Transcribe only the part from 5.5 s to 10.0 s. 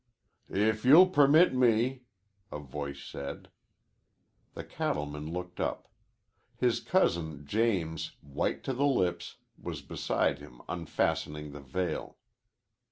up. His cousin James, white to the lips, was